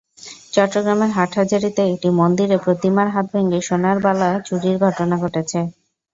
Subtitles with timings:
[0.53, 5.59] চট্টগ্রামের হাটহাজারীতে একটি মন্দিরে প্রতিমার হাত ভেঙে সোনার বালা চুরির ঘটনা ঘটেছে।